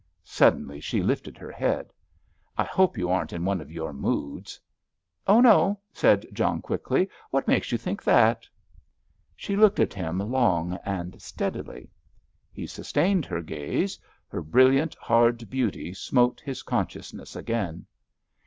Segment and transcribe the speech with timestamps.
[0.23, 1.93] Suddenly she lifted her head.
[2.57, 4.59] "I hope you aren't in one of your moods?"
[5.27, 7.07] "Oh, no," said John, quickly.
[7.29, 8.47] "What makes you think that?"
[9.35, 11.91] She looked at him long and steadily.
[12.51, 17.85] He sustained her gaze; her brilliant, hard beauty smote his consciousness again.